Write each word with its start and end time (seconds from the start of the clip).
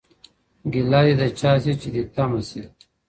¬ 0.37 0.71
گيله 0.73 0.99
دي 1.05 1.13
د 1.21 1.23
چا 1.39 1.51
سي، 1.63 1.73
چي 1.81 1.89
دي 1.93 2.01
تما 2.13 2.39
سي. 2.49 2.61